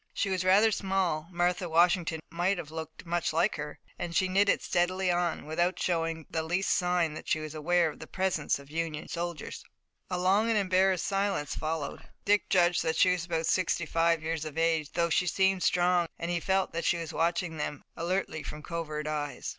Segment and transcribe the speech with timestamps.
[0.15, 4.63] She was rather small, Martha Washington might have looked much like her, and she knitted
[4.63, 8.57] steadily on, without showing by the least sign that she was aware of the presence
[8.57, 9.63] of Union soldiers.
[10.09, 12.01] A long and embarrassed silence followed.
[12.25, 16.07] Dick judged that she was about sixty five years of age, though she seemed strong
[16.17, 19.49] and he felt that she was watching them alertly from covert eyes.